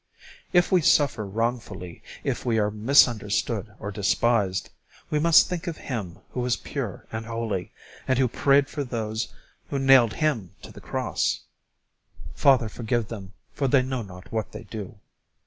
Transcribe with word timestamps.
If 0.51 0.71
we 0.71 0.81
suffer 0.81 1.27
wrongfully, 1.27 2.01
if 2.23 2.43
we 2.43 2.57
are 2.57 2.71
misunderstood 2.71 3.75
or 3.77 3.91
despised, 3.91 4.71
we 5.11 5.19
must 5.19 5.47
think 5.47 5.67
of 5.67 5.77
Him 5.77 6.17
who 6.31 6.39
was 6.39 6.55
pure 6.57 7.05
and 7.11 7.27
holy, 7.27 7.71
and 8.07 8.17
who 8.17 8.27
prayed 8.27 8.67
for 8.67 8.83
those 8.83 9.31
who 9.69 9.77
nailed 9.77 10.13
Him 10.13 10.55
to 10.63 10.71
the 10.71 10.81
cross, 10.81 11.41
"Father 12.33 12.67
forgive 12.67 13.09
them, 13.09 13.33
for 13.53 13.67
they 13.67 13.83
know 13.83 14.01
not 14.01 14.31
what 14.31 14.53
they 14.53 14.63
do." 14.63 14.97